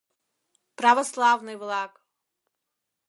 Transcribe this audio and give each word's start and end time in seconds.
—Православный-влак! 0.77 1.91